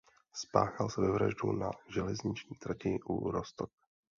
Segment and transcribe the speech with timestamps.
[0.33, 3.71] Spáchal sebevraždu na železniční trati u Roztok.